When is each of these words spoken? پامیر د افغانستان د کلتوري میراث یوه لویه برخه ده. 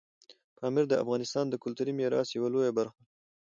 پامیر 0.57 0.85
د 0.89 0.93
افغانستان 1.03 1.45
د 1.49 1.55
کلتوري 1.63 1.93
میراث 1.99 2.27
یوه 2.37 2.49
لویه 2.53 2.71
برخه 2.77 2.97
ده. 3.03 3.03